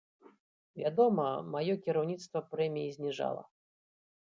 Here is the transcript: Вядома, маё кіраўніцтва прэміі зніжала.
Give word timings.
Вядома, 0.81 1.25
маё 1.57 1.77
кіраўніцтва 1.85 2.39
прэміі 2.55 2.89
зніжала. 2.99 3.43